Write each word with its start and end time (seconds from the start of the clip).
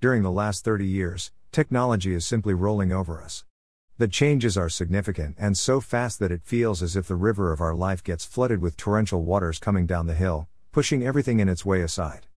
During 0.00 0.22
the 0.22 0.30
last 0.30 0.64
30 0.64 0.86
years, 0.86 1.32
technology 1.50 2.14
is 2.14 2.24
simply 2.24 2.54
rolling 2.54 2.92
over 2.92 3.20
us. 3.20 3.44
The 3.96 4.06
changes 4.06 4.56
are 4.56 4.68
significant 4.68 5.34
and 5.40 5.58
so 5.58 5.80
fast 5.80 6.20
that 6.20 6.30
it 6.30 6.44
feels 6.44 6.84
as 6.84 6.94
if 6.94 7.08
the 7.08 7.16
river 7.16 7.52
of 7.52 7.60
our 7.60 7.74
life 7.74 8.04
gets 8.04 8.24
flooded 8.24 8.60
with 8.60 8.76
torrential 8.76 9.24
waters 9.24 9.58
coming 9.58 9.86
down 9.86 10.06
the 10.06 10.14
hill, 10.14 10.46
pushing 10.70 11.04
everything 11.04 11.40
in 11.40 11.48
its 11.48 11.66
way 11.66 11.80
aside. 11.80 12.28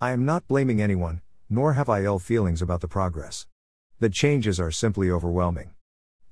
I 0.00 0.10
am 0.10 0.24
not 0.24 0.48
blaming 0.48 0.82
anyone, 0.82 1.20
nor 1.48 1.74
have 1.74 1.88
I 1.88 2.02
ill 2.02 2.18
feelings 2.18 2.60
about 2.60 2.80
the 2.80 2.88
progress. 2.88 3.46
The 4.00 4.10
changes 4.10 4.58
are 4.58 4.72
simply 4.72 5.08
overwhelming. 5.08 5.70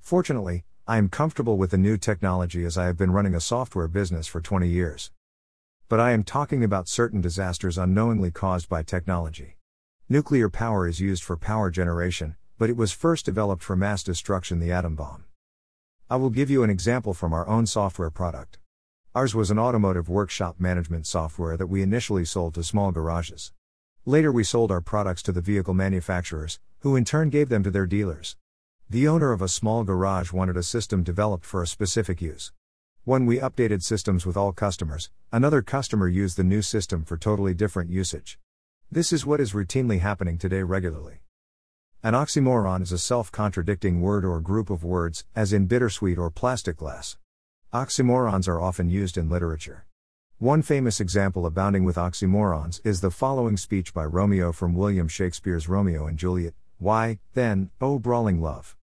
Fortunately, 0.01 0.65
I 0.85 0.97
am 0.97 1.07
comfortable 1.07 1.55
with 1.55 1.71
the 1.71 1.77
new 1.77 1.95
technology 1.95 2.65
as 2.65 2.77
I 2.77 2.87
have 2.87 2.97
been 2.97 3.11
running 3.11 3.35
a 3.35 3.39
software 3.39 3.87
business 3.87 4.27
for 4.27 4.41
20 4.41 4.67
years. 4.67 5.11
But 5.87 6.01
I 6.01 6.11
am 6.11 6.23
talking 6.23 6.61
about 6.61 6.89
certain 6.89 7.21
disasters 7.21 7.77
unknowingly 7.77 8.31
caused 8.31 8.67
by 8.67 8.83
technology. 8.83 9.55
Nuclear 10.09 10.49
power 10.49 10.85
is 10.85 10.99
used 10.99 11.23
for 11.23 11.37
power 11.37 11.71
generation, 11.71 12.35
but 12.57 12.69
it 12.69 12.75
was 12.75 12.91
first 12.91 13.23
developed 13.23 13.63
for 13.63 13.77
mass 13.77 14.03
destruction 14.03 14.59
the 14.59 14.69
atom 14.69 14.95
bomb. 14.95 15.23
I 16.09 16.17
will 16.17 16.29
give 16.29 16.49
you 16.49 16.61
an 16.61 16.69
example 16.69 17.13
from 17.13 17.31
our 17.31 17.47
own 17.47 17.65
software 17.65 18.09
product. 18.09 18.59
Ours 19.15 19.33
was 19.33 19.49
an 19.49 19.57
automotive 19.57 20.09
workshop 20.09 20.59
management 20.59 21.07
software 21.07 21.55
that 21.55 21.67
we 21.67 21.81
initially 21.81 22.25
sold 22.25 22.53
to 22.55 22.63
small 22.63 22.91
garages. 22.91 23.53
Later, 24.05 24.29
we 24.29 24.43
sold 24.43 24.71
our 24.71 24.81
products 24.81 25.23
to 25.23 25.31
the 25.31 25.39
vehicle 25.39 25.73
manufacturers, 25.73 26.59
who 26.79 26.97
in 26.97 27.05
turn 27.05 27.29
gave 27.29 27.47
them 27.47 27.63
to 27.63 27.71
their 27.71 27.87
dealers. 27.87 28.35
The 28.89 29.07
owner 29.07 29.31
of 29.31 29.41
a 29.41 29.47
small 29.47 29.85
garage 29.85 30.33
wanted 30.33 30.57
a 30.57 30.63
system 30.63 31.03
developed 31.03 31.45
for 31.45 31.63
a 31.63 31.67
specific 31.67 32.21
use. 32.21 32.51
When 33.05 33.25
we 33.25 33.39
updated 33.39 33.83
systems 33.83 34.25
with 34.25 34.35
all 34.35 34.51
customers, 34.51 35.09
another 35.31 35.61
customer 35.61 36.09
used 36.09 36.35
the 36.35 36.43
new 36.43 36.61
system 36.61 37.05
for 37.05 37.15
totally 37.15 37.53
different 37.53 37.89
usage. 37.89 38.37
This 38.93 39.11
is 39.11 39.25
what 39.25 39.39
is 39.39 39.53
routinely 39.53 40.01
happening 40.01 40.37
today 40.37 40.61
regularly. 40.61 41.23
An 42.03 42.13
oxymoron 42.13 42.83
is 42.83 42.91
a 42.91 42.99
self 42.99 43.31
contradicting 43.31 44.01
word 44.01 44.23
or 44.23 44.39
group 44.39 44.69
of 44.69 44.83
words, 44.83 45.25
as 45.35 45.51
in 45.51 45.65
bittersweet 45.65 46.19
or 46.19 46.29
plastic 46.29 46.77
glass. 46.77 47.17
Oxymorons 47.73 48.47
are 48.47 48.61
often 48.61 48.91
used 48.91 49.17
in 49.17 49.31
literature. 49.31 49.87
One 50.37 50.61
famous 50.61 50.99
example 50.99 51.47
abounding 51.47 51.85
with 51.85 51.95
oxymorons 51.95 52.81
is 52.83 53.01
the 53.01 53.09
following 53.09 53.57
speech 53.57 53.95
by 53.95 54.05
Romeo 54.05 54.51
from 54.51 54.75
William 54.75 55.07
Shakespeare's 55.07 55.67
Romeo 55.67 56.05
and 56.05 56.19
Juliet 56.19 56.53
Why, 56.77 57.17
then, 57.33 57.71
oh 57.81 57.97
brawling 57.97 58.43
love! 58.43 58.77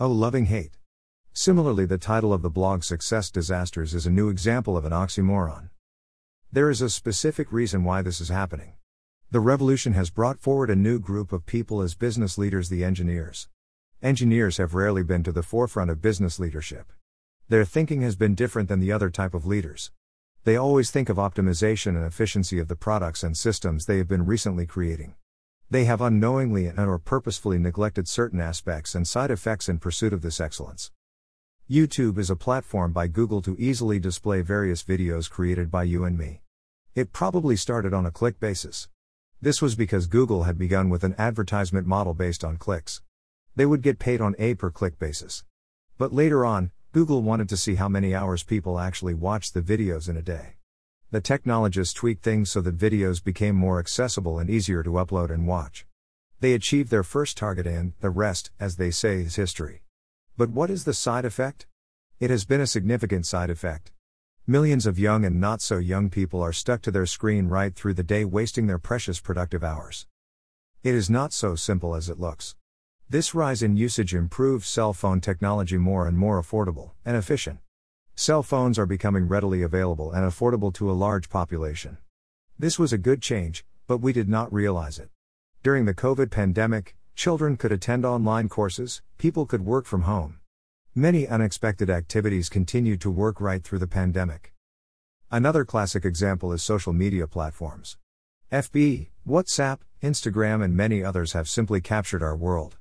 Oh 0.00 0.10
loving 0.10 0.46
hate! 0.46 0.76
Similarly, 1.34 1.86
the 1.86 1.98
title 1.98 2.32
of 2.32 2.42
the 2.42 2.50
blog 2.50 2.82
Success 2.82 3.30
Disasters 3.30 3.94
is 3.94 4.08
a 4.08 4.10
new 4.10 4.28
example 4.28 4.76
of 4.76 4.84
an 4.84 4.92
oxymoron. 4.92 5.70
There 6.50 6.68
is 6.68 6.82
a 6.82 6.90
specific 6.90 7.52
reason 7.52 7.84
why 7.84 8.02
this 8.02 8.20
is 8.20 8.28
happening. 8.28 8.72
The 9.32 9.40
revolution 9.40 9.94
has 9.94 10.10
brought 10.10 10.40
forward 10.40 10.68
a 10.68 10.76
new 10.76 10.98
group 10.98 11.32
of 11.32 11.46
people 11.46 11.80
as 11.80 11.94
business 11.94 12.36
leaders, 12.36 12.68
the 12.68 12.84
engineers. 12.84 13.48
Engineers 14.02 14.58
have 14.58 14.74
rarely 14.74 15.02
been 15.02 15.22
to 15.22 15.32
the 15.32 15.42
forefront 15.42 15.90
of 15.90 16.02
business 16.02 16.38
leadership. 16.38 16.92
Their 17.48 17.64
thinking 17.64 18.02
has 18.02 18.14
been 18.14 18.34
different 18.34 18.68
than 18.68 18.78
the 18.78 18.92
other 18.92 19.08
type 19.08 19.32
of 19.32 19.46
leaders. 19.46 19.90
They 20.44 20.54
always 20.54 20.90
think 20.90 21.08
of 21.08 21.16
optimization 21.16 21.96
and 21.96 22.04
efficiency 22.04 22.58
of 22.58 22.68
the 22.68 22.76
products 22.76 23.22
and 23.22 23.34
systems 23.34 23.86
they 23.86 23.96
have 23.96 24.06
been 24.06 24.26
recently 24.26 24.66
creating. 24.66 25.14
They 25.70 25.86
have 25.86 26.02
unknowingly 26.02 26.66
and 26.66 26.78
or 26.78 26.98
purposefully 26.98 27.58
neglected 27.58 28.08
certain 28.08 28.38
aspects 28.38 28.94
and 28.94 29.08
side 29.08 29.30
effects 29.30 29.66
in 29.66 29.78
pursuit 29.78 30.12
of 30.12 30.20
this 30.20 30.42
excellence. 30.42 30.90
YouTube 31.70 32.18
is 32.18 32.28
a 32.28 32.36
platform 32.36 32.92
by 32.92 33.06
Google 33.06 33.40
to 33.40 33.56
easily 33.58 33.98
display 33.98 34.42
various 34.42 34.82
videos 34.82 35.30
created 35.30 35.70
by 35.70 35.84
you 35.84 36.04
and 36.04 36.18
me. 36.18 36.42
It 36.94 37.14
probably 37.14 37.56
started 37.56 37.94
on 37.94 38.04
a 38.04 38.10
click 38.10 38.38
basis. 38.38 38.88
This 39.42 39.60
was 39.60 39.74
because 39.74 40.06
Google 40.06 40.44
had 40.44 40.56
begun 40.56 40.88
with 40.88 41.02
an 41.02 41.16
advertisement 41.18 41.84
model 41.84 42.14
based 42.14 42.44
on 42.44 42.58
clicks. 42.58 43.02
They 43.56 43.66
would 43.66 43.82
get 43.82 43.98
paid 43.98 44.20
on 44.20 44.36
a 44.38 44.54
per 44.54 44.70
click 44.70 45.00
basis. 45.00 45.42
But 45.98 46.12
later 46.12 46.46
on, 46.46 46.70
Google 46.92 47.22
wanted 47.22 47.48
to 47.48 47.56
see 47.56 47.74
how 47.74 47.88
many 47.88 48.14
hours 48.14 48.44
people 48.44 48.78
actually 48.78 49.14
watched 49.14 49.52
the 49.52 49.60
videos 49.60 50.08
in 50.08 50.16
a 50.16 50.22
day. 50.22 50.58
The 51.10 51.20
technologists 51.20 51.92
tweaked 51.92 52.22
things 52.22 52.52
so 52.52 52.60
that 52.60 52.78
videos 52.78 53.22
became 53.22 53.56
more 53.56 53.80
accessible 53.80 54.38
and 54.38 54.48
easier 54.48 54.84
to 54.84 54.90
upload 54.90 55.30
and 55.30 55.48
watch. 55.48 55.86
They 56.38 56.52
achieved 56.52 56.92
their 56.92 57.02
first 57.02 57.36
target 57.36 57.66
and, 57.66 57.94
the 57.98 58.10
rest, 58.10 58.52
as 58.60 58.76
they 58.76 58.92
say, 58.92 59.22
is 59.22 59.34
history. 59.34 59.82
But 60.36 60.50
what 60.50 60.70
is 60.70 60.84
the 60.84 60.94
side 60.94 61.24
effect? 61.24 61.66
It 62.20 62.30
has 62.30 62.44
been 62.44 62.60
a 62.60 62.66
significant 62.68 63.26
side 63.26 63.50
effect. 63.50 63.90
Millions 64.48 64.86
of 64.86 64.98
young 64.98 65.24
and 65.24 65.40
not 65.40 65.62
so 65.62 65.78
young 65.78 66.10
people 66.10 66.42
are 66.42 66.52
stuck 66.52 66.82
to 66.82 66.90
their 66.90 67.06
screen 67.06 67.46
right 67.46 67.76
through 67.76 67.94
the 67.94 68.02
day, 68.02 68.24
wasting 68.24 68.66
their 68.66 68.76
precious 68.76 69.20
productive 69.20 69.62
hours. 69.62 70.08
It 70.82 70.96
is 70.96 71.08
not 71.08 71.32
so 71.32 71.54
simple 71.54 71.94
as 71.94 72.08
it 72.08 72.18
looks. 72.18 72.56
This 73.08 73.36
rise 73.36 73.62
in 73.62 73.76
usage 73.76 74.12
improves 74.12 74.66
cell 74.66 74.92
phone 74.92 75.20
technology 75.20 75.78
more 75.78 76.08
and 76.08 76.18
more 76.18 76.42
affordable 76.42 76.90
and 77.04 77.16
efficient. 77.16 77.60
Cell 78.16 78.42
phones 78.42 78.80
are 78.80 78.84
becoming 78.86 79.28
readily 79.28 79.62
available 79.62 80.10
and 80.10 80.28
affordable 80.28 80.74
to 80.74 80.90
a 80.90 80.98
large 81.06 81.28
population. 81.28 81.98
This 82.58 82.80
was 82.80 82.92
a 82.92 82.98
good 82.98 83.22
change, 83.22 83.64
but 83.86 83.98
we 83.98 84.12
did 84.12 84.28
not 84.28 84.52
realize 84.52 84.98
it. 84.98 85.10
During 85.62 85.84
the 85.84 85.94
COVID 85.94 86.32
pandemic, 86.32 86.96
children 87.14 87.56
could 87.56 87.70
attend 87.70 88.04
online 88.04 88.48
courses, 88.48 89.02
people 89.18 89.46
could 89.46 89.64
work 89.64 89.86
from 89.86 90.02
home. 90.02 90.40
Many 90.94 91.26
unexpected 91.26 91.88
activities 91.88 92.50
continued 92.50 93.00
to 93.00 93.10
work 93.10 93.40
right 93.40 93.64
through 93.64 93.78
the 93.78 93.86
pandemic. 93.86 94.52
Another 95.30 95.64
classic 95.64 96.04
example 96.04 96.52
is 96.52 96.62
social 96.62 96.92
media 96.92 97.26
platforms. 97.26 97.96
FB, 98.52 99.08
WhatsApp, 99.26 99.78
Instagram, 100.02 100.62
and 100.62 100.76
many 100.76 101.02
others 101.02 101.32
have 101.32 101.48
simply 101.48 101.80
captured 101.80 102.22
our 102.22 102.36
world. 102.36 102.76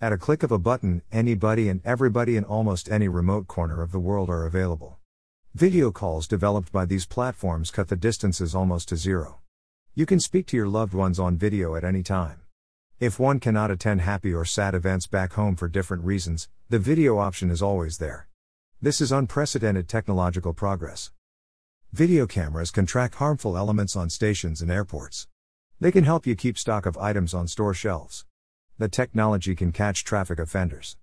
At 0.00 0.12
a 0.12 0.16
click 0.16 0.44
of 0.44 0.52
a 0.52 0.58
button, 0.60 1.02
anybody 1.10 1.68
and 1.68 1.80
everybody 1.84 2.36
in 2.36 2.44
almost 2.44 2.88
any 2.92 3.08
remote 3.08 3.48
corner 3.48 3.82
of 3.82 3.90
the 3.90 3.98
world 3.98 4.30
are 4.30 4.46
available. 4.46 4.98
Video 5.52 5.90
calls 5.90 6.28
developed 6.28 6.70
by 6.70 6.84
these 6.84 7.06
platforms 7.06 7.72
cut 7.72 7.88
the 7.88 7.96
distances 7.96 8.54
almost 8.54 8.88
to 8.90 8.96
zero. 8.96 9.40
You 9.96 10.06
can 10.06 10.20
speak 10.20 10.46
to 10.46 10.56
your 10.56 10.68
loved 10.68 10.94
ones 10.94 11.18
on 11.18 11.36
video 11.36 11.74
at 11.74 11.82
any 11.82 12.04
time. 12.04 12.42
If 13.00 13.20
one 13.20 13.38
cannot 13.38 13.70
attend 13.70 14.00
happy 14.00 14.34
or 14.34 14.44
sad 14.44 14.74
events 14.74 15.06
back 15.06 15.34
home 15.34 15.54
for 15.54 15.68
different 15.68 16.02
reasons, 16.02 16.48
the 16.68 16.80
video 16.80 17.18
option 17.18 17.48
is 17.48 17.62
always 17.62 17.98
there. 17.98 18.26
This 18.82 19.00
is 19.00 19.12
unprecedented 19.12 19.88
technological 19.88 20.52
progress. 20.52 21.12
Video 21.92 22.26
cameras 22.26 22.72
can 22.72 22.86
track 22.86 23.14
harmful 23.14 23.56
elements 23.56 23.94
on 23.94 24.10
stations 24.10 24.60
and 24.60 24.68
airports. 24.68 25.28
They 25.78 25.92
can 25.92 26.02
help 26.02 26.26
you 26.26 26.34
keep 26.34 26.58
stock 26.58 26.86
of 26.86 26.98
items 26.98 27.34
on 27.34 27.46
store 27.46 27.72
shelves. 27.72 28.26
The 28.78 28.88
technology 28.88 29.54
can 29.54 29.70
catch 29.70 30.02
traffic 30.02 30.40
offenders. 30.40 30.96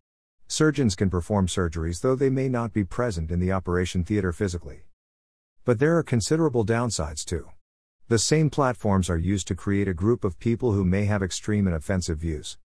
Surgeons 0.50 0.95
can 0.95 1.09
perform 1.09 1.47
surgeries 1.47 2.01
though 2.01 2.16
they 2.16 2.29
may 2.29 2.50
not 2.50 2.73
be 2.73 2.84
present 2.84 3.31
in 3.31 3.39
the 3.39 3.53
operation 3.53 4.03
theater 4.03 4.34
physically. 4.34 4.84
But 5.63 5.79
there 5.79 5.97
are 5.97 6.03
considerable 6.03 6.66
downsides 6.66 7.23
too. 7.23 7.51
The 8.07 8.19
same 8.19 8.51
platforms 8.51 9.09
are 9.09 9.17
used 9.17 9.47
to 9.47 9.55
create 9.55 9.88
a 9.88 9.93
group 9.95 10.23
of 10.23 10.38
people 10.38 10.73
who 10.73 10.85
may 10.85 11.05
have 11.05 11.23
extreme 11.23 11.66
and 11.66 11.75
offensive 11.75 12.19
views. 12.19 12.59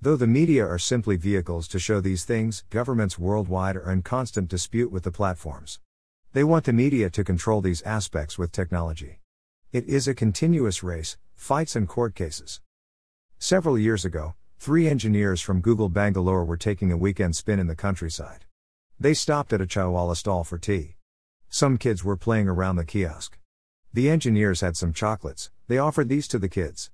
Though 0.00 0.14
the 0.14 0.28
media 0.28 0.64
are 0.64 0.78
simply 0.78 1.16
vehicles 1.16 1.66
to 1.68 1.80
show 1.80 2.00
these 2.00 2.24
things, 2.24 2.62
governments 2.70 3.18
worldwide 3.18 3.74
are 3.74 3.90
in 3.90 4.02
constant 4.02 4.48
dispute 4.48 4.92
with 4.92 5.02
the 5.02 5.10
platforms. 5.10 5.80
They 6.32 6.44
want 6.44 6.64
the 6.64 6.72
media 6.72 7.10
to 7.10 7.24
control 7.24 7.60
these 7.60 7.82
aspects 7.82 8.38
with 8.38 8.52
technology. 8.52 9.18
It 9.72 9.84
is 9.86 10.06
a 10.06 10.14
continuous 10.14 10.84
race, 10.84 11.16
fights 11.34 11.74
and 11.74 11.88
court 11.88 12.14
cases. 12.14 12.60
Several 13.40 13.76
years 13.76 14.04
ago, 14.04 14.34
three 14.60 14.86
engineers 14.86 15.40
from 15.40 15.60
Google 15.60 15.88
Bangalore 15.88 16.44
were 16.44 16.56
taking 16.56 16.92
a 16.92 16.96
weekend 16.96 17.34
spin 17.34 17.58
in 17.58 17.66
the 17.66 17.74
countryside. 17.74 18.44
They 19.00 19.14
stopped 19.14 19.52
at 19.52 19.60
a 19.60 19.66
chaiwala 19.66 20.14
stall 20.16 20.44
for 20.44 20.56
tea. 20.56 20.94
Some 21.48 21.78
kids 21.78 22.04
were 22.04 22.16
playing 22.16 22.46
around 22.46 22.76
the 22.76 22.84
kiosk. 22.84 23.38
The 23.94 24.10
engineers 24.10 24.60
had 24.60 24.76
some 24.76 24.92
chocolates, 24.92 25.52
they 25.68 25.78
offered 25.78 26.08
these 26.08 26.26
to 26.26 26.38
the 26.40 26.48
kids. 26.48 26.90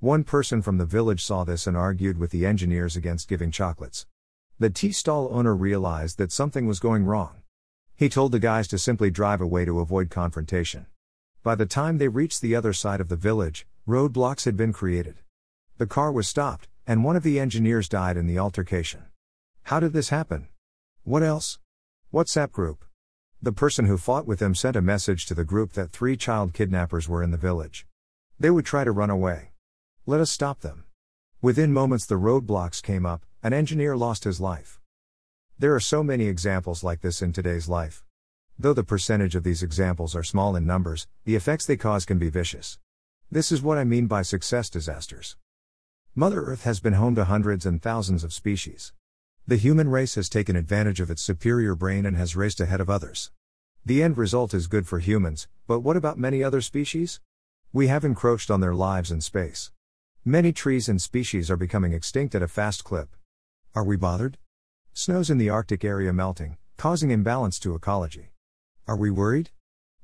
One 0.00 0.22
person 0.22 0.60
from 0.60 0.76
the 0.76 0.84
village 0.84 1.24
saw 1.24 1.44
this 1.44 1.66
and 1.66 1.78
argued 1.78 2.18
with 2.18 2.30
the 2.30 2.44
engineers 2.44 2.94
against 2.94 3.26
giving 3.26 3.50
chocolates. 3.50 4.04
The 4.58 4.68
tea 4.68 4.92
stall 4.92 5.30
owner 5.32 5.56
realized 5.56 6.18
that 6.18 6.30
something 6.30 6.66
was 6.66 6.78
going 6.78 7.06
wrong. 7.06 7.40
He 7.96 8.10
told 8.10 8.32
the 8.32 8.38
guys 8.38 8.68
to 8.68 8.76
simply 8.76 9.10
drive 9.10 9.40
away 9.40 9.64
to 9.64 9.80
avoid 9.80 10.10
confrontation. 10.10 10.84
By 11.42 11.54
the 11.54 11.64
time 11.64 11.96
they 11.96 12.08
reached 12.08 12.42
the 12.42 12.54
other 12.54 12.74
side 12.74 13.00
of 13.00 13.08
the 13.08 13.16
village, 13.16 13.66
roadblocks 13.88 14.44
had 14.44 14.54
been 14.54 14.74
created. 14.74 15.20
The 15.78 15.86
car 15.86 16.12
was 16.12 16.28
stopped, 16.28 16.68
and 16.86 17.02
one 17.02 17.16
of 17.16 17.22
the 17.22 17.40
engineers 17.40 17.88
died 17.88 18.18
in 18.18 18.26
the 18.26 18.38
altercation. 18.38 19.04
How 19.62 19.80
did 19.80 19.94
this 19.94 20.10
happen? 20.10 20.48
What 21.02 21.22
else? 21.22 21.58
WhatsApp 22.12 22.52
group. 22.52 22.84
The 23.44 23.50
person 23.50 23.86
who 23.86 23.98
fought 23.98 24.24
with 24.24 24.38
them 24.38 24.54
sent 24.54 24.76
a 24.76 24.80
message 24.80 25.26
to 25.26 25.34
the 25.34 25.42
group 25.42 25.72
that 25.72 25.90
three 25.90 26.16
child 26.16 26.54
kidnappers 26.54 27.08
were 27.08 27.24
in 27.24 27.32
the 27.32 27.36
village. 27.36 27.88
They 28.38 28.50
would 28.50 28.64
try 28.64 28.84
to 28.84 28.92
run 28.92 29.10
away. 29.10 29.50
Let 30.06 30.20
us 30.20 30.30
stop 30.30 30.60
them. 30.60 30.84
Within 31.40 31.72
moments, 31.72 32.06
the 32.06 32.14
roadblocks 32.14 32.80
came 32.80 33.04
up, 33.04 33.26
an 33.42 33.52
engineer 33.52 33.96
lost 33.96 34.22
his 34.22 34.40
life. 34.40 34.80
There 35.58 35.74
are 35.74 35.80
so 35.80 36.04
many 36.04 36.26
examples 36.26 36.84
like 36.84 37.00
this 37.00 37.20
in 37.20 37.32
today's 37.32 37.68
life. 37.68 38.04
Though 38.56 38.74
the 38.74 38.84
percentage 38.84 39.34
of 39.34 39.42
these 39.42 39.64
examples 39.64 40.14
are 40.14 40.22
small 40.22 40.54
in 40.54 40.64
numbers, 40.64 41.08
the 41.24 41.34
effects 41.34 41.66
they 41.66 41.76
cause 41.76 42.04
can 42.04 42.18
be 42.18 42.30
vicious. 42.30 42.78
This 43.28 43.50
is 43.50 43.60
what 43.60 43.76
I 43.76 43.82
mean 43.82 44.06
by 44.06 44.22
success 44.22 44.70
disasters. 44.70 45.36
Mother 46.14 46.42
Earth 46.42 46.62
has 46.62 46.78
been 46.78 46.92
home 46.92 47.16
to 47.16 47.24
hundreds 47.24 47.66
and 47.66 47.82
thousands 47.82 48.22
of 48.22 48.32
species. 48.32 48.92
The 49.44 49.56
human 49.56 49.88
race 49.88 50.14
has 50.14 50.28
taken 50.28 50.54
advantage 50.54 51.00
of 51.00 51.10
its 51.10 51.20
superior 51.20 51.74
brain 51.74 52.06
and 52.06 52.16
has 52.16 52.36
raced 52.36 52.60
ahead 52.60 52.80
of 52.80 52.88
others. 52.88 53.32
The 53.84 54.00
end 54.00 54.16
result 54.16 54.54
is 54.54 54.68
good 54.68 54.86
for 54.86 55.00
humans, 55.00 55.48
but 55.66 55.80
what 55.80 55.96
about 55.96 56.16
many 56.16 56.44
other 56.44 56.60
species? 56.60 57.20
We 57.72 57.88
have 57.88 58.04
encroached 58.04 58.52
on 58.52 58.60
their 58.60 58.72
lives 58.72 59.10
and 59.10 59.22
space. 59.22 59.72
Many 60.24 60.52
trees 60.52 60.88
and 60.88 61.02
species 61.02 61.50
are 61.50 61.56
becoming 61.56 61.92
extinct 61.92 62.36
at 62.36 62.42
a 62.42 62.46
fast 62.46 62.84
clip. 62.84 63.16
Are 63.74 63.82
we 63.82 63.96
bothered? 63.96 64.38
Snows 64.92 65.28
in 65.28 65.38
the 65.38 65.50
Arctic 65.50 65.84
area 65.84 66.12
melting, 66.12 66.56
causing 66.76 67.10
imbalance 67.10 67.58
to 67.58 67.74
ecology. 67.74 68.30
Are 68.86 68.96
we 68.96 69.10
worried? 69.10 69.50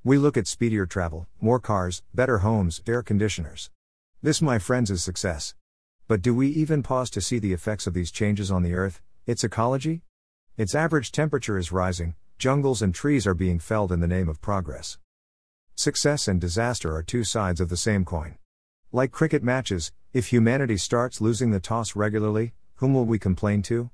We 0.03 0.19
look 0.19 0.37
at 0.37 0.49
speedier 0.49 0.85
travel, 0.85 1.29
more 1.41 1.61
cars, 1.61 2.03
better 2.13 2.39
homes, 2.39 2.83
air 2.89 3.05
conditioners. 3.05 3.71
This, 4.21 4.43
my 4.43 4.59
friends, 4.59 4.91
is 4.91 5.05
success. 5.05 5.55
But 6.09 6.23
do 6.23 6.35
we 6.35 6.49
even 6.49 6.83
pause 6.83 7.09
to 7.11 7.21
see 7.21 7.39
the 7.39 7.53
effects 7.53 7.87
of 7.87 7.95
these 7.95 8.11
changes 8.11 8.51
on 8.51 8.65
the 8.65 8.75
Earth, 8.75 9.01
its 9.29 9.45
ecology? 9.45 10.01
Its 10.57 10.75
average 10.75 11.13
temperature 11.13 11.59
is 11.59 11.71
rising, 11.71 12.15
jungles 12.39 12.81
and 12.81 12.95
trees 12.95 13.27
are 13.27 13.35
being 13.35 13.59
felled 13.59 13.93
in 13.93 14.01
the 14.01 14.07
name 14.07 14.27
of 14.27 14.41
progress. 14.41 14.97
Success 15.75 16.29
and 16.29 16.41
disaster 16.41 16.97
are 16.97 17.03
two 17.03 17.25
sides 17.25 17.61
of 17.61 17.69
the 17.69 17.77
same 17.77 18.07
coin. 18.07 18.39
Like 18.91 19.13
cricket 19.13 19.43
matches, 19.43 19.93
if 20.15 20.29
humanity 20.29 20.79
starts 20.79 21.21
losing 21.21 21.51
the 21.51 21.61
toss 21.61 21.95
regularly, 21.95 22.55
whom 22.77 22.95
will 22.95 23.05
we 23.05 23.19
complain 23.19 23.61
to? 23.65 23.87